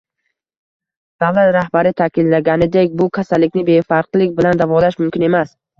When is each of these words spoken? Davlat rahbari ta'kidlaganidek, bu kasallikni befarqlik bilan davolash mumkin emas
Davlat 1.25 1.51
rahbari 1.57 1.93
ta'kidlaganidek, 2.03 2.99
bu 3.03 3.09
kasallikni 3.21 3.69
befarqlik 3.73 4.37
bilan 4.43 4.65
davolash 4.67 5.05
mumkin 5.07 5.33
emas 5.33 5.59